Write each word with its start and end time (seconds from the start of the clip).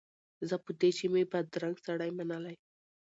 زه 0.49 0.55
په 0.65 0.71
دې 0.79 0.89
چي 0.97 1.05
مي 1.13 1.23
بدرنګ 1.31 1.75
سړی 1.85 2.11
منلی 2.17 2.55